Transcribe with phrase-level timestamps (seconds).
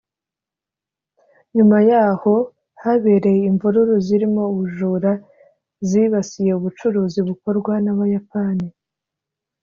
[1.55, 2.33] nyuma y’aho
[2.81, 5.11] habereye imvururu zirimo ubujura
[5.87, 8.67] zibasiye ubucuruzi bukorwa n’Abayapani